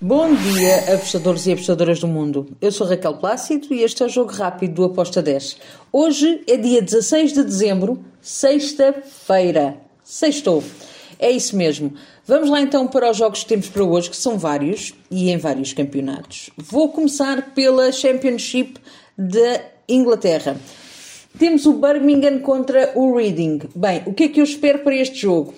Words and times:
Bom 0.00 0.32
dia, 0.32 0.94
apostadores 0.94 1.44
e 1.48 1.52
apostadoras 1.52 1.98
do 1.98 2.06
mundo. 2.06 2.46
Eu 2.60 2.70
sou 2.70 2.86
Raquel 2.86 3.14
Plácido 3.14 3.74
e 3.74 3.82
este 3.82 4.00
é 4.00 4.06
o 4.06 4.08
Jogo 4.08 4.30
Rápido 4.30 4.74
do 4.74 4.84
Aposta 4.84 5.20
10. 5.20 5.56
Hoje 5.92 6.40
é 6.46 6.56
dia 6.56 6.80
16 6.80 7.32
de 7.32 7.42
dezembro, 7.42 7.98
sexta-feira. 8.22 9.76
Sextou. 10.04 10.62
É 11.18 11.32
isso 11.32 11.56
mesmo. 11.56 11.94
Vamos 12.24 12.48
lá 12.48 12.60
então 12.60 12.86
para 12.86 13.10
os 13.10 13.16
jogos 13.16 13.42
que 13.42 13.48
temos 13.48 13.68
para 13.68 13.82
hoje, 13.82 14.08
que 14.08 14.16
são 14.16 14.38
vários 14.38 14.94
e 15.10 15.30
em 15.30 15.36
vários 15.36 15.72
campeonatos. 15.72 16.48
Vou 16.56 16.90
começar 16.90 17.52
pela 17.52 17.90
Championship 17.90 18.74
da 19.18 19.60
Inglaterra. 19.88 20.56
Temos 21.36 21.66
o 21.66 21.72
Birmingham 21.72 22.38
contra 22.38 22.92
o 22.94 23.16
Reading. 23.16 23.62
Bem, 23.74 24.04
o 24.06 24.14
que 24.14 24.24
é 24.24 24.28
que 24.28 24.38
eu 24.38 24.44
espero 24.44 24.78
para 24.78 24.94
este 24.94 25.16
jogo? 25.16 25.52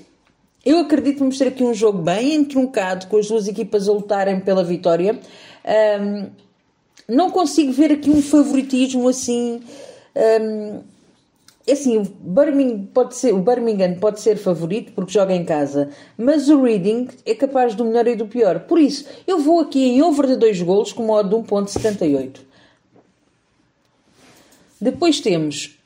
Eu 0.64 0.78
acredito 0.80 1.20
vamos 1.20 1.38
ter 1.38 1.48
aqui 1.48 1.64
um 1.64 1.72
jogo 1.72 2.02
bem 2.02 2.34
entroncado, 2.34 3.06
com 3.06 3.16
as 3.16 3.28
duas 3.28 3.48
equipas 3.48 3.88
a 3.88 3.92
lutarem 3.92 4.40
pela 4.40 4.62
vitória. 4.62 5.18
Um, 6.00 6.30
não 7.08 7.30
consigo 7.30 7.72
ver 7.72 7.92
aqui 7.92 8.10
um 8.10 8.20
favoritismo 8.20 9.08
assim. 9.08 9.62
Um, 10.14 10.82
é 11.66 11.72
assim, 11.72 11.96
o 11.96 12.02
Birmingham, 12.02 12.86
pode 12.92 13.16
ser, 13.16 13.32
o 13.32 13.38
Birmingham 13.38 13.94
pode 13.94 14.20
ser 14.20 14.36
favorito 14.36 14.92
porque 14.92 15.12
joga 15.12 15.34
em 15.34 15.44
casa, 15.44 15.90
mas 16.16 16.48
o 16.48 16.62
Reading 16.62 17.08
é 17.24 17.34
capaz 17.34 17.74
do 17.74 17.84
melhor 17.84 18.06
e 18.06 18.16
do 18.16 18.26
pior. 18.26 18.60
Por 18.60 18.78
isso, 18.78 19.06
eu 19.26 19.38
vou 19.38 19.60
aqui 19.60 19.78
em 19.78 20.02
over 20.02 20.26
de 20.26 20.36
2 20.36 20.62
golos 20.62 20.92
com 20.92 21.04
modo 21.04 21.28
de 21.28 21.48
1.78. 21.48 22.40
Depois 24.80 25.20
temos 25.20 25.78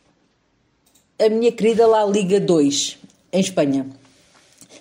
a 1.20 1.28
minha 1.28 1.52
querida 1.52 1.86
La 1.86 2.04
Liga 2.04 2.40
2, 2.40 2.98
em 3.32 3.40
Espanha 3.40 4.03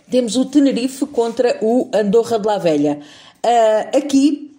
temos 0.09 0.35
o 0.35 0.45
Tenerife 0.45 1.05
contra 1.07 1.57
o 1.61 1.89
Andorra 1.93 2.39
de 2.39 2.47
la 2.47 2.57
Velha. 2.57 2.99
Uh, 3.45 3.97
aqui, 3.97 4.51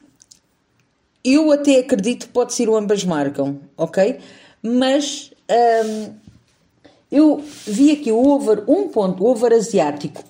eu 1.24 1.50
até 1.50 1.78
acredito 1.78 2.26
que 2.26 2.32
pode 2.32 2.52
ser 2.52 2.68
o 2.68 2.76
ambas 2.76 3.04
marcam, 3.04 3.58
ok? 3.76 4.18
Mas 4.62 5.32
um, 5.86 6.12
eu 7.10 7.42
vi 7.66 7.92
aqui 7.92 8.10
o 8.12 8.28
over 8.28 8.64
1 8.68 8.88
ponto, 8.88 9.24
o 9.24 9.28
over 9.28 9.52
asiático 9.52 10.22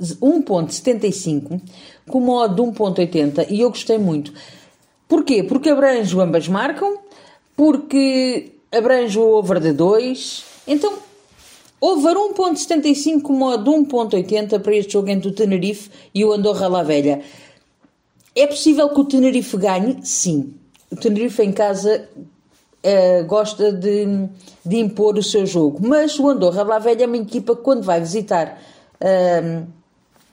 1.75 0.00 1.60
com 2.08 2.20
modo 2.20 2.54
de 2.54 2.78
1.80 2.78 3.46
e 3.50 3.60
eu 3.60 3.70
gostei 3.70 3.98
muito. 3.98 4.32
Porquê? 5.08 5.42
Porque 5.42 5.70
abrange 5.70 6.14
o 6.16 6.20
ambas 6.20 6.48
marcam, 6.48 6.98
porque 7.56 8.52
abrange 8.72 9.18
o 9.18 9.22
over 9.22 9.60
de 9.60 9.72
2. 9.72 10.44
Então 10.66 10.94
Over 11.86 12.16
1.75 12.16 13.28
modo 13.28 13.70
1.80 13.70 14.58
para 14.58 14.74
este 14.74 14.94
jogo 14.94 15.10
entre 15.10 15.28
o 15.28 15.32
Tenerife 15.34 15.90
e 16.14 16.24
o 16.24 16.32
Andorra 16.32 16.66
La 16.66 16.82
Velha. 16.82 17.20
É 18.34 18.46
possível 18.46 18.88
que 18.88 19.00
o 19.00 19.04
Tenerife 19.04 19.54
ganhe? 19.58 19.98
Sim. 20.02 20.54
O 20.90 20.96
Tenerife 20.96 21.42
em 21.42 21.52
casa 21.52 22.08
uh, 22.82 23.26
gosta 23.26 23.70
de, 23.70 24.06
de, 24.64 24.76
impor 24.78 25.18
o 25.18 25.22
seu 25.22 25.44
jogo, 25.44 25.86
mas 25.86 26.18
o 26.18 26.26
Andorra 26.26 26.62
La 26.62 26.78
Velha 26.78 27.04
é 27.04 27.06
uma 27.06 27.18
equipa 27.18 27.54
que 27.54 27.60
quando 27.60 27.82
vai 27.82 28.00
visitar 28.00 28.58
uh, 29.02 29.66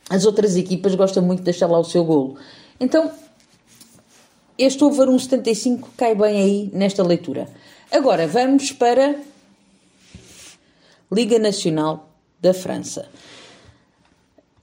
as 0.09 0.23
outras 0.23 0.55
equipas 0.55 0.95
gosta 0.95 1.19
muito 1.19 1.39
de 1.39 1.45
deixar 1.45 1.67
lá 1.67 1.79
o 1.79 1.83
seu 1.83 2.05
golo. 2.05 2.37
Então, 2.79 3.11
este 4.57 4.81
over 4.85 5.09
1.75 5.09 5.81
cai 5.97 6.15
bem 6.15 6.41
aí 6.41 6.71
nesta 6.71 7.03
leitura. 7.03 7.49
Agora 7.91 8.25
vamos 8.25 8.71
para 8.71 9.17
Liga 11.13 11.37
Nacional 11.37 12.09
da 12.39 12.53
França. 12.53 13.05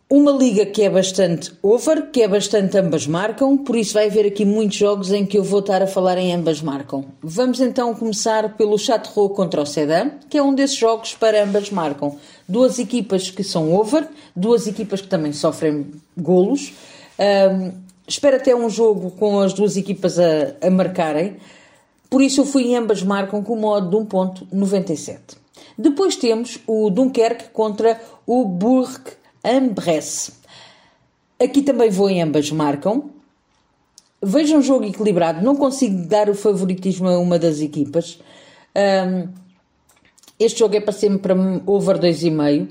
Uma 0.08 0.32
liga 0.32 0.64
que 0.64 0.82
é 0.82 0.88
bastante 0.88 1.52
over, 1.62 2.10
que 2.10 2.22
é 2.22 2.28
bastante 2.28 2.78
ambas 2.78 3.06
marcam, 3.06 3.58
por 3.58 3.76
isso 3.76 3.92
vai 3.92 4.06
haver 4.06 4.24
aqui 4.24 4.46
muitos 4.46 4.78
jogos 4.78 5.12
em 5.12 5.26
que 5.26 5.36
eu 5.36 5.44
vou 5.44 5.60
estar 5.60 5.82
a 5.82 5.86
falar 5.86 6.16
em 6.16 6.32
ambas 6.32 6.62
marcam. 6.62 7.04
Vamos 7.22 7.60
então 7.60 7.94
começar 7.94 8.56
pelo 8.56 8.78
Châteauroux 8.78 9.36
contra 9.36 9.60
o 9.60 9.66
Sedan, 9.66 10.12
que 10.30 10.38
é 10.38 10.42
um 10.42 10.54
desses 10.54 10.76
jogos 10.76 11.14
para 11.14 11.44
ambas 11.44 11.70
marcam. 11.70 12.16
Duas 12.48 12.78
equipas 12.78 13.30
que 13.30 13.44
são 13.44 13.74
over, 13.74 14.08
duas 14.34 14.66
equipas 14.66 15.02
que 15.02 15.08
também 15.08 15.34
sofrem 15.34 15.86
golos. 16.16 16.72
Um, 17.18 17.72
espero 18.06 18.36
até 18.36 18.56
um 18.56 18.70
jogo 18.70 19.10
com 19.10 19.40
as 19.40 19.52
duas 19.52 19.76
equipas 19.76 20.18
a, 20.18 20.54
a 20.62 20.70
marcarem, 20.70 21.36
por 22.08 22.22
isso 22.22 22.40
eu 22.40 22.46
fui 22.46 22.68
em 22.68 22.76
ambas 22.76 23.02
marcam 23.02 23.42
com 23.42 23.52
o 23.52 23.60
modo 23.60 23.90
de 23.90 24.06
1.97. 24.06 25.36
Depois 25.78 26.16
temos 26.16 26.58
o 26.66 26.90
Dunkerque 26.90 27.50
contra 27.50 28.00
o 28.26 28.44
Bourg-en-Bresse. 28.44 30.32
Aqui 31.40 31.62
também 31.62 31.88
vou 31.88 32.10
em 32.10 32.20
ambas 32.20 32.50
marcam. 32.50 33.10
Veja 34.20 34.56
um 34.56 34.62
jogo 34.62 34.84
equilibrado, 34.84 35.44
não 35.44 35.54
consigo 35.54 36.08
dar 36.08 36.28
o 36.28 36.34
favoritismo 36.34 37.08
a 37.08 37.16
uma 37.16 37.38
das 37.38 37.60
equipas. 37.60 38.18
Um, 38.74 39.28
este 40.36 40.58
jogo 40.58 40.74
é 40.74 40.80
para 40.80 40.92
sempre 40.92 41.18
para 41.18 41.34
over 41.64 41.96
2,5, 41.98 42.68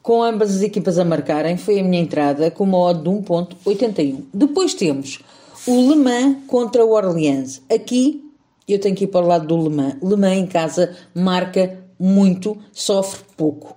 com 0.00 0.22
ambas 0.22 0.54
as 0.54 0.62
equipas 0.62 1.00
a 1.00 1.04
marcarem. 1.04 1.56
Foi 1.56 1.80
a 1.80 1.82
minha 1.82 2.00
entrada 2.00 2.48
com 2.52 2.62
uma 2.62 2.78
odd 2.78 3.02
de 3.02 3.10
1.81. 3.10 4.22
Depois 4.32 4.72
temos 4.74 5.18
o 5.66 5.90
Le 5.90 5.96
Mans 5.96 6.36
contra 6.46 6.84
o 6.86 6.92
Orleans. 6.92 7.60
Aqui 7.68 8.24
eu 8.68 8.78
tenho 8.78 8.94
que 8.94 9.04
ir 9.04 9.08
para 9.08 9.24
o 9.24 9.28
lado 9.28 9.48
do 9.48 9.68
Le 9.68 9.74
Mans. 9.74 9.96
Le 10.00 10.16
Mans 10.16 10.38
em 10.38 10.46
casa 10.46 10.96
marca 11.12 11.89
muito, 12.00 12.56
sofre 12.72 13.20
pouco. 13.36 13.76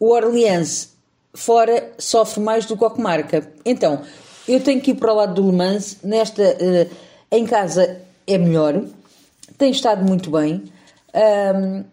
O 0.00 0.10
Orleans 0.10 0.92
fora 1.32 1.92
sofre 1.96 2.40
mais 2.40 2.66
do 2.66 2.76
que 2.76 2.84
o 2.84 2.90
que 2.90 3.00
marca. 3.00 3.48
Então, 3.64 4.02
eu 4.46 4.60
tenho 4.60 4.80
que 4.80 4.90
ir 4.90 4.94
para 4.94 5.12
o 5.12 5.16
lado 5.16 5.34
do 5.40 5.50
Le 5.50 5.56
Mans. 5.56 5.98
Nesta, 6.02 6.42
uh, 6.42 6.94
em 7.30 7.46
casa 7.46 8.00
é 8.26 8.36
melhor, 8.36 8.84
tem 9.56 9.70
estado 9.70 10.04
muito 10.04 10.30
bem. 10.30 10.64
Um, 11.14 11.84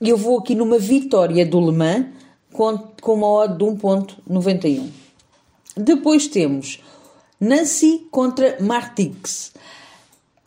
eu 0.00 0.16
vou 0.16 0.38
aqui 0.38 0.54
numa 0.54 0.78
vitória 0.78 1.44
do 1.46 1.60
Le 1.60 1.76
Mans 1.76 2.06
com, 2.52 2.78
com 3.00 3.14
uma 3.14 3.26
odd 3.26 3.56
de 3.56 3.64
1.91. 3.64 4.88
Depois 5.76 6.26
temos 6.26 6.82
Nancy 7.40 8.06
contra 8.10 8.58
Martix. 8.60 9.52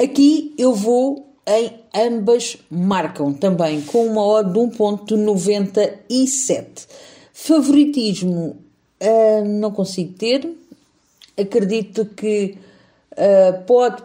Aqui 0.02 0.54
eu 0.58 0.74
vou 0.74 1.33
em 1.46 1.74
ambas 1.94 2.58
marcam 2.70 3.34
também 3.34 3.82
com 3.82 4.08
uma 4.08 4.26
odd 4.26 4.54
de 4.54 4.60
1.97. 4.60 6.88
Favoritismo 7.34 8.64
uh, 9.02 9.44
não 9.46 9.72
consigo 9.72 10.14
ter. 10.14 10.50
Acredito 11.38 12.06
que 12.06 12.58
uh, 13.12 13.62
pode 13.66 14.02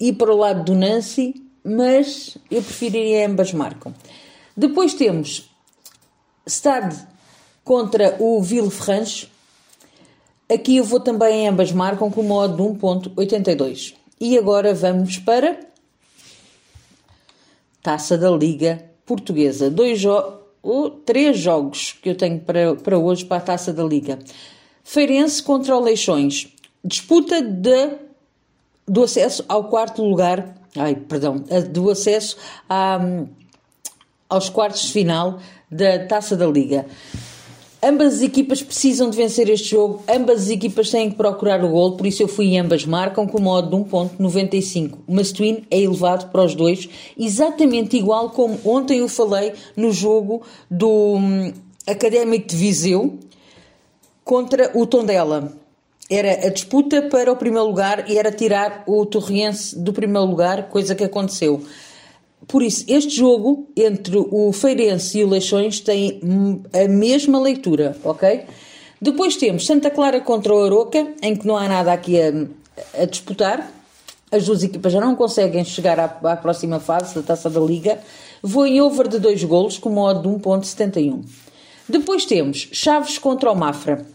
ir 0.00 0.14
para 0.14 0.32
o 0.32 0.36
lado 0.36 0.64
do 0.64 0.74
Nancy, 0.74 1.34
mas 1.62 2.38
eu 2.50 2.62
preferiria 2.62 3.26
ambas 3.26 3.52
marcam. 3.52 3.92
Depois 4.56 4.94
temos 4.94 5.50
Stade 6.48 6.96
contra 7.62 8.16
o 8.18 8.42
Villefranche. 8.42 9.28
Aqui 10.50 10.78
eu 10.78 10.84
vou 10.84 11.00
também 11.00 11.44
em 11.44 11.48
ambas 11.48 11.70
marcam 11.70 12.10
com 12.10 12.22
uma 12.22 12.36
odd 12.36 12.56
de 12.56 12.62
1.82. 12.62 13.92
E 14.18 14.38
agora 14.38 14.72
vamos 14.72 15.18
para 15.18 15.67
Taça 17.82 18.18
da 18.18 18.30
Liga 18.30 18.84
Portuguesa. 19.04 19.70
Dois 19.70 19.98
jo 20.00 20.12
três 21.04 21.38
jogos 21.38 21.96
que 22.02 22.10
eu 22.10 22.14
tenho 22.14 22.40
para, 22.40 22.74
para 22.74 22.98
hoje 22.98 23.24
para 23.24 23.38
a 23.38 23.40
Taça 23.40 23.72
da 23.72 23.84
Liga. 23.84 24.18
Feirense 24.82 25.42
contra 25.42 25.76
o 25.76 25.80
Leixões. 25.80 26.48
Disputa 26.84 27.40
de, 27.40 27.96
do 28.86 29.02
acesso 29.04 29.44
ao 29.48 29.64
quarto 29.64 30.02
lugar. 30.02 30.56
Ai, 30.76 30.94
perdão. 30.94 31.42
Do 31.70 31.90
acesso 31.90 32.36
a, 32.68 33.00
aos 34.28 34.48
quartos 34.48 34.82
de 34.82 34.92
final 34.92 35.40
da 35.70 36.06
Taça 36.06 36.36
da 36.36 36.46
Liga. 36.46 36.86
Ambas 37.80 38.14
as 38.14 38.22
equipas 38.22 38.60
precisam 38.60 39.08
de 39.08 39.16
vencer 39.16 39.48
este 39.48 39.70
jogo, 39.70 40.02
ambas 40.08 40.42
as 40.42 40.50
equipas 40.50 40.90
têm 40.90 41.10
que 41.10 41.16
procurar 41.16 41.64
o 41.64 41.68
gol, 41.68 41.96
por 41.96 42.08
isso 42.08 42.20
eu 42.20 42.26
fui 42.26 42.46
em 42.46 42.58
ambas 42.58 42.84
marcam 42.84 43.24
com 43.24 43.40
modo 43.40 43.70
de 43.70 43.84
1.95. 43.84 44.98
O 45.06 45.14
must-win 45.14 45.62
é 45.70 45.78
elevado 45.78 46.28
para 46.32 46.42
os 46.42 46.56
dois, 46.56 46.88
exatamente 47.16 47.96
igual 47.96 48.30
como 48.30 48.58
ontem 48.64 48.98
eu 48.98 49.08
falei 49.08 49.52
no 49.76 49.92
jogo 49.92 50.42
do 50.68 50.88
um, 50.88 51.52
Académico 51.86 52.48
de 52.48 52.56
Viseu 52.56 53.16
contra 54.24 54.72
o 54.74 54.84
Tondela. 54.84 55.52
Era 56.10 56.48
a 56.48 56.50
disputa 56.50 57.02
para 57.02 57.30
o 57.30 57.36
primeiro 57.36 57.66
lugar 57.66 58.10
e 58.10 58.18
era 58.18 58.32
tirar 58.32 58.82
o 58.88 59.06
Torriense 59.06 59.78
do 59.78 59.92
primeiro 59.92 60.26
lugar, 60.26 60.68
coisa 60.68 60.96
que 60.96 61.04
aconteceu. 61.04 61.62
Por 62.46 62.62
isso, 62.62 62.84
este 62.88 63.16
jogo 63.16 63.68
entre 63.76 64.16
o 64.16 64.52
Feirense 64.52 65.18
e 65.18 65.24
o 65.24 65.28
Leixões 65.28 65.80
tem 65.80 66.20
a 66.72 66.88
mesma 66.88 67.40
leitura, 67.40 67.96
ok? 68.04 68.44
Depois 69.00 69.36
temos 69.36 69.66
Santa 69.66 69.90
Clara 69.90 70.20
contra 70.20 70.54
o 70.54 70.64
Aroca, 70.64 71.14
em 71.22 71.36
que 71.36 71.46
não 71.46 71.56
há 71.56 71.68
nada 71.68 71.92
aqui 71.92 72.20
a, 72.20 73.02
a 73.02 73.04
disputar. 73.04 73.70
As 74.30 74.44
duas 74.44 74.62
equipas 74.62 74.92
já 74.92 75.00
não 75.00 75.14
conseguem 75.14 75.64
chegar 75.64 75.98
à, 75.98 76.04
à, 76.04 76.36
próxima 76.36 76.80
fase 76.80 77.14
da 77.14 77.22
Taça 77.22 77.48
da 77.48 77.60
Liga. 77.60 78.00
Vou 78.42 78.66
em 78.66 78.80
over 78.80 79.08
de 79.08 79.18
dois 79.18 79.42
golos 79.44 79.78
com 79.78 79.90
modo 79.90 80.22
de 80.22 80.42
1.71. 80.42 81.24
Depois 81.88 82.24
temos 82.24 82.68
Chaves 82.72 83.18
contra 83.18 83.50
o 83.50 83.54
Mafra. 83.54 84.06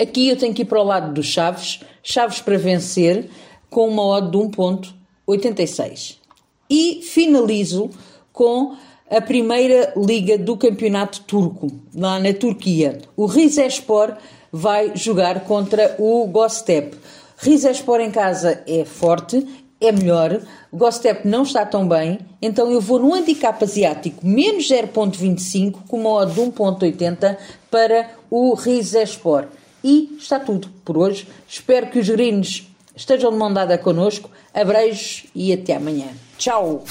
Aqui 0.00 0.28
eu 0.28 0.36
tenho 0.36 0.54
que 0.54 0.62
ir 0.62 0.66
para 0.66 0.80
o 0.80 0.84
lado 0.84 1.12
dos 1.12 1.26
Chaves. 1.26 1.80
Chaves 2.02 2.40
para 2.40 2.58
vencer 2.58 3.28
com 3.70 3.88
uma 3.88 4.04
odd 4.04 4.30
de 4.30 4.36
1.86. 4.36 6.23
E 6.68 7.00
finalizo 7.02 7.90
com 8.32 8.76
a 9.10 9.20
primeira 9.20 9.92
liga 9.96 10.38
do 10.38 10.56
campeonato 10.56 11.20
turco, 11.22 11.70
lá 11.94 12.18
na 12.18 12.32
Turquia. 12.32 12.98
O 13.16 13.26
Rizespor 13.26 14.16
vai 14.50 14.96
jogar 14.96 15.44
contra 15.44 15.94
o 15.98 16.26
Gostep. 16.26 16.96
Rizespor 17.36 18.00
em 18.00 18.10
casa 18.10 18.62
é 18.66 18.84
forte, 18.84 19.46
é 19.80 19.92
melhor, 19.92 20.40
o 20.72 20.76
Gostep 20.76 21.28
não 21.28 21.42
está 21.42 21.66
tão 21.66 21.86
bem, 21.86 22.18
então 22.40 22.70
eu 22.70 22.80
vou 22.80 22.98
no 22.98 23.12
handicap 23.12 23.62
asiático 23.62 24.26
menos 24.26 24.68
0.25 24.68 25.86
com 25.88 26.00
uma 26.00 26.10
odd 26.10 26.32
de 26.32 26.40
1.80 26.40 27.36
para 27.70 28.10
o 28.30 28.54
Rizespor. 28.54 29.46
E 29.82 30.16
está 30.18 30.40
tudo 30.40 30.68
por 30.84 30.96
hoje. 30.96 31.28
Espero 31.46 31.88
que 31.88 31.98
os 31.98 32.08
greens 32.08 32.66
estejam 32.96 33.30
de 33.30 33.36
mão 33.36 33.52
dada 33.52 33.76
connosco. 33.78 34.30
Abreijos 34.52 35.24
e 35.34 35.52
até 35.52 35.76
amanhã. 35.76 36.08
Tchau! 36.38 36.84